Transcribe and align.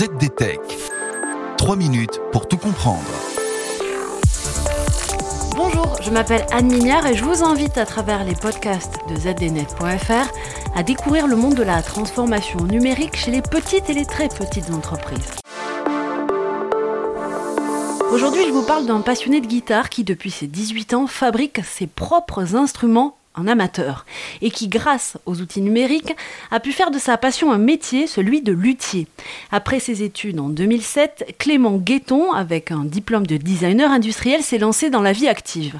ZDTech. 0.00 0.60
3 1.58 1.76
minutes 1.76 2.22
pour 2.32 2.48
tout 2.48 2.56
comprendre. 2.56 3.04
Bonjour, 5.54 5.94
je 6.00 6.10
m'appelle 6.10 6.46
Anne 6.50 6.68
Mignard 6.68 7.06
et 7.06 7.14
je 7.14 7.22
vous 7.22 7.44
invite 7.44 7.76
à 7.76 7.84
travers 7.84 8.24
les 8.24 8.34
podcasts 8.34 8.98
de 9.10 9.16
zdnet.fr 9.16 10.32
à 10.74 10.82
découvrir 10.82 11.26
le 11.26 11.36
monde 11.36 11.54
de 11.54 11.62
la 11.62 11.82
transformation 11.82 12.64
numérique 12.64 13.14
chez 13.14 13.30
les 13.30 13.42
petites 13.42 13.90
et 13.90 13.92
les 13.92 14.06
très 14.06 14.28
petites 14.28 14.70
entreprises. 14.70 15.34
Aujourd'hui, 18.10 18.46
je 18.46 18.52
vous 18.52 18.64
parle 18.64 18.86
d'un 18.86 19.02
passionné 19.02 19.42
de 19.42 19.46
guitare 19.46 19.90
qui, 19.90 20.02
depuis 20.02 20.30
ses 20.30 20.46
18 20.46 20.94
ans, 20.94 21.06
fabrique 21.08 21.62
ses 21.62 21.86
propres 21.86 22.56
instruments 22.56 23.18
un 23.36 23.46
amateur, 23.46 24.06
et 24.42 24.50
qui, 24.50 24.68
grâce 24.68 25.16
aux 25.24 25.40
outils 25.40 25.60
numériques, 25.60 26.16
a 26.50 26.58
pu 26.58 26.72
faire 26.72 26.90
de 26.90 26.98
sa 26.98 27.16
passion 27.16 27.52
un 27.52 27.58
métier, 27.58 28.06
celui 28.06 28.42
de 28.42 28.52
luthier. 28.52 29.06
Après 29.52 29.78
ses 29.78 30.02
études 30.02 30.40
en 30.40 30.48
2007, 30.48 31.36
Clément 31.38 31.76
Guetton, 31.76 32.32
avec 32.32 32.72
un 32.72 32.84
diplôme 32.84 33.26
de 33.26 33.36
designer 33.36 33.90
industriel, 33.90 34.42
s'est 34.42 34.58
lancé 34.58 34.90
dans 34.90 35.02
la 35.02 35.12
vie 35.12 35.28
active. 35.28 35.78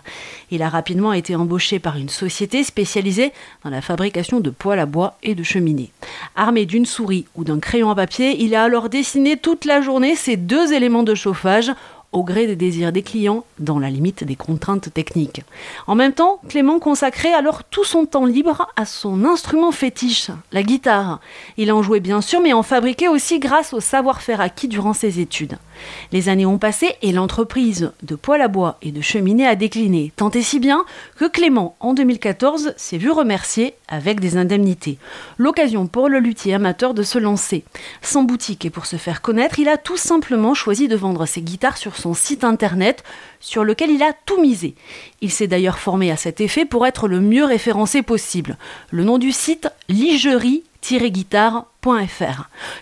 Il 0.51 0.63
a 0.63 0.69
rapidement 0.69 1.13
été 1.13 1.35
embauché 1.35 1.81
par 1.81 1.97
une 1.97 2.09
société 2.09 2.63
spécialisée 2.63 3.33
dans 3.65 3.71
la 3.71 3.83
fabrication 3.83 4.41
de 4.41 4.51
poêles 4.51 4.79
à 4.79 4.87
bois 4.87 5.17
et 5.23 5.35
de 5.35 5.43
cheminées. 5.43 5.91
Armé 6.37 6.67
d'une 6.67 6.87
souris 6.87 7.27
ou 7.35 7.45
d'un 7.45 7.59
crayon 7.59 7.91
à 7.91 7.95
papier, 7.95 8.43
il 8.43 8.55
a 8.55 8.65
alors 8.65 8.89
dessiné 8.89 9.37
toute 9.37 9.65
la 9.65 9.81
journée 9.81 10.15
ces 10.15 10.37
deux 10.37 10.73
éléments 10.73 11.03
de 11.03 11.15
chauffage 11.15 11.73
au 12.13 12.25
gré 12.25 12.47
des 12.47 12.57
désirs 12.57 12.93
des 12.93 13.03
clients, 13.03 13.45
dans 13.59 13.79
la 13.79 13.91
limite 13.91 14.25
des 14.25 14.35
contraintes 14.35 14.93
techniques. 14.93 15.43
En 15.87 15.95
même 15.95 16.13
temps, 16.13 16.41
Clément 16.49 16.79
consacrait 16.79 17.33
alors 17.33 17.65
tout 17.65 17.85
son 17.85 18.05
temps 18.05 18.25
libre 18.25 18.69
à 18.77 18.85
son 18.85 19.25
instrument 19.25 19.71
fétiche, 19.71 20.31
la 20.53 20.63
guitare. 20.63 21.21
Il 21.57 21.73
en 21.73 21.83
jouait 21.83 22.01
bien 22.01 22.21
sûr, 22.21 22.41
mais 22.41 22.53
en 22.53 22.63
fabriquait 22.63 23.09
aussi 23.09 23.39
grâce 23.39 23.73
au 23.73 23.81
savoir-faire 23.81 24.41
acquis 24.41 24.69
durant 24.69 24.93
ses 24.93 25.21
études. 25.21 25.59
Les 26.13 26.29
années 26.29 26.47
ont 26.47 26.59
passé 26.59 26.97
et 27.03 27.13
l'entreprise 27.13 27.93
de 28.03 28.15
poêle 28.15 28.43
à 28.43 28.49
bois 28.49 28.79
et 28.83 28.93
de 28.93 29.01
cheminée 29.01 29.47
a 29.47 29.55
décliné, 29.55 30.13
tant 30.17 30.31
et 30.31 30.43
si 30.43 30.61
bien 30.61 30.85
que 31.17 31.27
Clément, 31.27 31.77
en 31.81 31.95
2014, 31.95 32.75
s'est 32.77 32.99
vu 32.99 33.11
remercier 33.11 33.75
avec 33.89 34.21
des 34.21 34.37
indemnités. 34.37 34.99
L'occasion 35.39 35.87
pour 35.87 36.09
le 36.09 36.19
luthier 36.19 36.55
amateur 36.55 36.95
de 36.95 37.03
se 37.03 37.19
lancer. 37.19 37.65
Sans 38.03 38.23
boutique 38.23 38.65
et 38.65 38.71
pour 38.71 38.87
se 38.87 38.97
faire 38.97 39.23
connaître, 39.23 39.59
il 39.59 39.69
a 39.69 39.77
tout 39.77 39.97
simplement 39.97 40.55
choisi 40.55 40.89
de 40.89 40.97
vendre 40.97 41.27
ses 41.27 41.43
guitares 41.43 41.77
sur 41.77 41.97
son 41.97 42.15
site 42.15 42.45
internet 42.45 43.05
sur 43.41 43.65
lequel 43.65 43.91
il 43.91 44.03
a 44.03 44.13
tout 44.27 44.41
misé. 44.41 44.75
Il 45.21 45.31
s'est 45.31 45.47
d'ailleurs 45.47 45.79
formé 45.79 46.11
à 46.11 46.17
cet 46.17 46.41
effet 46.41 46.65
pour 46.65 46.87
être 46.87 47.09
le 47.09 47.21
mieux 47.21 47.45
référencé 47.45 48.03
possible. 48.03 48.57
Le 48.91 49.05
nom 49.05 49.19
du 49.19 49.33
site, 49.33 49.69
ligerie-guitare 49.89 51.67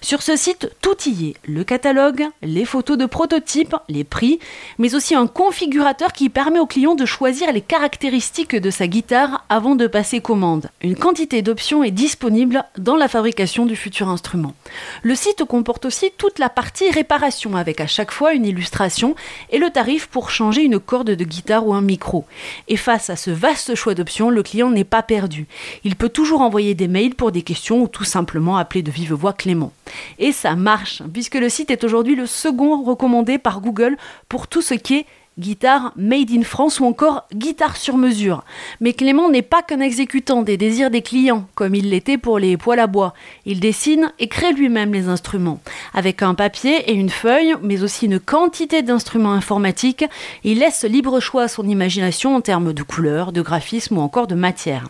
sur 0.01 0.23
ce 0.23 0.37
site, 0.37 0.71
tout 0.83 0.97
y 1.07 1.29
est. 1.29 1.35
Le 1.45 1.63
catalogue, 1.63 2.25
les 2.43 2.65
photos 2.65 2.99
de 2.99 3.07
prototypes, 3.07 3.77
les 3.89 4.03
prix, 4.03 4.41
mais 4.79 4.97
aussi 4.97 5.15
un 5.15 5.29
configurateur 5.29 6.13
qui 6.13 6.29
permet 6.29 6.59
au 6.59 6.67
client 6.67 6.97
de 6.97 7.07
choisir 7.07 7.53
les 7.53 7.61
caractéristiques 7.61 8.57
de 8.57 8.71
sa 8.71 8.89
guitare 8.89 9.45
avant 9.49 9.77
de 9.77 9.87
passer 9.87 10.21
commande. 10.21 10.71
Une 10.83 10.97
quantité 10.97 11.43
d'options 11.43 11.85
est 11.85 11.93
disponible 11.93 12.65
dans 12.77 12.97
la 12.97 13.07
fabrication 13.07 13.67
du 13.67 13.77
futur 13.77 14.09
instrument. 14.09 14.55
Le 15.03 15.15
site 15.15 15.45
comporte 15.45 15.85
aussi 15.85 16.11
toute 16.17 16.41
la 16.41 16.49
partie 16.49 16.91
réparation 16.91 17.57
avec 17.57 17.81
à 17.81 17.87
chaque 17.87 18.11
fois 18.11 18.33
une 18.33 18.47
illustration 18.47 19.15
et 19.51 19.59
le 19.59 19.71
tarif 19.71 20.09
pour 20.09 20.31
changer 20.31 20.63
une 20.63 20.81
corde 20.81 21.11
de 21.11 21.25
guitare 21.25 21.67
ou 21.67 21.73
un 21.73 21.83
micro. 21.83 22.25
Et 22.67 22.77
face 22.77 23.11
à 23.11 23.17
ce 23.17 23.31
vaste 23.31 23.77
choix 23.77 23.95
d'options, 23.95 24.31
le 24.31 24.43
client 24.43 24.71
n'est 24.71 24.83
pas 24.83 25.03
perdu. 25.03 25.47
Il 25.85 25.95
peut 25.95 26.09
toujours 26.09 26.41
envoyer 26.41 26.75
des 26.75 26.89
mails 26.89 27.15
pour 27.15 27.31
des 27.31 27.43
questions 27.43 27.83
ou 27.83 27.89
tout 27.89 28.05
simplement 28.05 28.57
appeler 28.57 28.83
vive 28.89 29.15
voix 29.15 29.33
Clément. 29.33 29.73
Et 30.19 30.33
ça 30.33 30.57
marche, 30.57 31.03
puisque 31.13 31.35
le 31.35 31.49
site 31.49 31.71
est 31.71 31.85
aujourd'hui 31.85 32.15
le 32.15 32.27
second 32.27 32.83
recommandé 32.83 33.39
par 33.39 33.61
Google 33.61 33.97
pour 34.29 34.49
tout 34.49 34.63
ce 34.63 34.75
qui 34.75 34.97
est 34.97 35.07
guitare 35.39 35.93
made 35.97 36.31
in 36.31 36.43
France 36.43 36.81
ou 36.81 36.85
encore 36.85 37.27
guitare 37.35 37.77
sur 37.77 37.97
mesure. 37.97 38.45
Mais 38.81 38.93
Clément 38.93 39.31
n'est 39.31 39.43
pas 39.43 39.63
qu'un 39.63 39.81
exécutant 39.81 40.43
des 40.43 40.57
désirs 40.57 40.91
des 40.91 41.03
clients, 41.03 41.47
comme 41.55 41.75
il 41.75 41.91
l'était 41.91 42.19
pour 42.19 42.39
les 42.39 42.57
poils 42.57 42.81
à 42.81 42.87
bois. 42.87 43.15
Il 43.47 43.61
dessine 43.61 44.13
et 44.19 44.29
crée 44.29 44.53
lui-même 44.53 44.93
les 44.93 45.09
instruments. 45.09 45.61
Avec 45.95 46.23
un 46.23 46.35
papier 46.35 46.91
et 46.91 46.95
une 46.95 47.11
feuille, 47.11 47.55
mais 47.63 47.83
aussi 47.83 48.07
une 48.07 48.21
quantité 48.21 48.83
d'instruments 48.83 49.33
informatiques, 49.33 50.05
il 50.45 50.59
laisse 50.59 50.85
libre 50.85 51.21
choix 51.21 51.45
à 51.45 51.49
son 51.49 51.69
imagination 51.69 52.35
en 52.35 52.41
termes 52.41 52.73
de 52.73 52.83
couleurs, 52.83 53.33
de 53.33 53.43
graphisme 53.43 53.99
ou 53.99 54.01
encore 54.01 54.27
de 54.27 54.35
matière. 54.35 54.89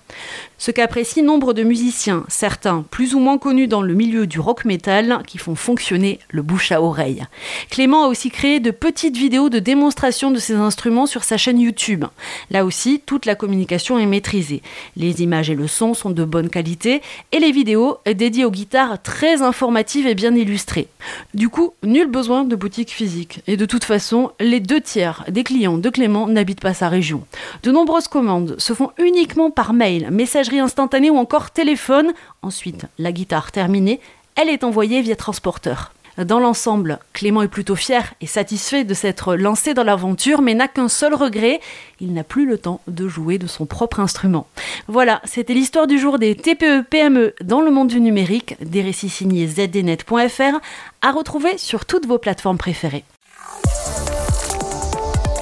Ce 0.60 0.72
qu'apprécient 0.72 1.22
nombre 1.22 1.53
de 1.53 1.62
musiciens, 1.62 2.25
certains 2.28 2.84
plus 2.91 3.14
ou 3.14 3.20
moins 3.20 3.38
connus 3.38 3.69
dans 3.69 3.82
le 3.82 3.94
milieu 3.94 4.26
du 4.26 4.41
rock 4.41 4.64
metal, 4.64 5.22
qui 5.26 5.38
font 5.38 5.54
fonctionner 5.54 6.19
le 6.31 6.42
bouche 6.42 6.72
à 6.72 6.82
oreille. 6.82 7.25
Clément 7.70 8.04
a 8.04 8.08
aussi 8.08 8.31
créé 8.31 8.58
de 8.58 8.72
petites 8.72 9.16
vidéos 9.16 9.50
de 9.50 9.60
démonstration 9.60 10.31
ses 10.38 10.54
instruments 10.54 11.06
sur 11.06 11.25
sa 11.25 11.37
chaîne 11.37 11.60
YouTube. 11.60 12.04
Là 12.50 12.65
aussi, 12.65 13.03
toute 13.04 13.26
la 13.26 13.34
communication 13.34 13.99
est 13.99 14.06
maîtrisée. 14.06 14.62
Les 14.97 15.22
images 15.22 15.50
et 15.50 15.54
le 15.54 15.66
son 15.66 15.94
sont 15.94 16.10
de 16.10 16.25
bonne 16.25 16.50
qualité 16.50 17.03
et 17.32 17.38
les 17.38 17.53
vidéos 17.53 17.99
dédiées 18.06 18.44
aux 18.44 18.50
guitares 18.50 19.03
très 19.03 19.43
informatives 19.43 20.06
et 20.06 20.15
bien 20.15 20.34
illustrées. 20.34 20.88
Du 21.34 21.49
coup, 21.49 21.75
nul 21.82 22.06
besoin 22.06 22.44
de 22.44 22.56
boutique 22.56 22.91
physique. 22.91 23.41
Et 23.47 23.56
de 23.56 23.66
toute 23.66 23.84
façon, 23.84 24.32
les 24.41 24.60
deux 24.60 24.81
tiers 24.81 25.25
des 25.28 25.44
clients 25.44 25.78
de 25.78 25.91
Clément 25.91 26.28
n'habitent 26.28 26.60
pas 26.60 26.75
sa 26.75 26.88
région. 26.88 27.25
De 27.62 27.70
nombreuses 27.70 28.09
commandes 28.09 28.56
se 28.59 28.72
font 28.72 28.91
uniquement 28.99 29.50
par 29.50 29.72
mail, 29.72 30.09
messagerie 30.10 30.60
instantanée 30.60 31.10
ou 31.10 31.16
encore 31.16 31.50
téléphone. 31.50 32.12
Ensuite, 32.43 32.87
la 32.99 33.12
guitare 33.12 33.53
terminée, 33.53 34.00
elle 34.37 34.49
est 34.49 34.65
envoyée 34.65 35.03
via 35.03 35.16
transporteur. 35.16 35.93
Dans 36.19 36.41
l'ensemble, 36.41 36.99
Clément 37.12 37.43
est 37.43 37.49
plutôt 37.49 37.77
fier 37.77 38.12
et 38.21 38.27
satisfait 38.27 38.83
de 38.83 38.93
s'être 38.93 39.37
lancé 39.37 39.73
dans 39.73 39.84
l'aventure, 39.84 40.43
mais 40.43 40.55
n'a 40.55 40.67
qu'un 40.67 40.89
seul 40.89 41.15
regret, 41.15 41.61
il 42.01 42.12
n'a 42.12 42.25
plus 42.25 42.45
le 42.45 42.59
temps 42.59 42.81
de 42.89 43.06
jouer 43.06 43.39
de 43.39 43.47
son 43.47 43.67
propre 43.67 44.01
instrument. 44.01 44.49
Voilà, 44.89 45.23
c'était 45.25 45.55
l'histoire 45.55 45.87
du 45.87 45.97
jour 45.97 46.19
des 46.19 46.34
TPE-PME 46.34 47.34
dans 47.45 47.61
le 47.61 47.71
monde 47.71 47.87
du 47.87 48.01
numérique, 48.01 48.56
des 48.61 48.83
récits 48.83 49.09
signés 49.09 49.47
zdnet.fr, 49.47 50.59
à 51.03 51.12
retrouver 51.12 51.56
sur 51.56 51.84
toutes 51.84 52.06
vos 52.06 52.19
plateformes 52.19 52.59
préférées. 52.59 53.05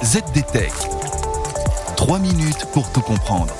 ZDTech. 0.03 0.71
3 1.95 2.19
minutes 2.19 2.65
pour 2.71 2.91
tout 2.91 3.01
comprendre. 3.01 3.53